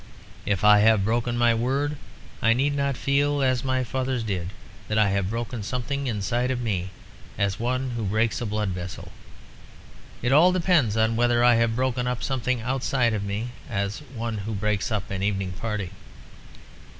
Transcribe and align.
If 0.47 0.63
I 0.63 0.79
have 0.79 1.05
broken 1.05 1.37
my 1.37 1.53
word 1.53 1.95
I 2.41 2.53
need 2.53 2.75
not 2.75 2.97
feel 2.97 3.43
(as 3.43 3.63
my 3.63 3.83
fathers 3.83 4.23
did) 4.23 4.49
that 4.87 4.97
I 4.97 5.09
have 5.09 5.29
broken 5.29 5.61
something 5.61 6.07
inside 6.07 6.49
of 6.49 6.59
me, 6.59 6.89
as 7.37 7.59
one 7.59 7.91
who 7.91 8.05
breaks 8.05 8.41
a 8.41 8.47
blood 8.47 8.69
vessel. 8.69 9.11
It 10.23 10.33
all 10.33 10.51
depends 10.51 10.97
on 10.97 11.15
whether 11.15 11.43
I 11.43 11.53
have 11.53 11.75
broken 11.75 12.07
up 12.07 12.23
something 12.23 12.61
outside 12.61 13.13
me; 13.23 13.49
as 13.69 13.99
one 14.15 14.39
who 14.39 14.55
breaks 14.55 14.91
up 14.91 15.11
an 15.11 15.21
evening 15.21 15.51
party. 15.51 15.91